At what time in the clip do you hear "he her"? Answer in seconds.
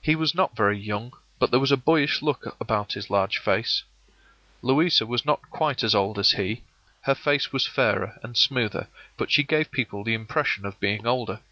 6.32-7.14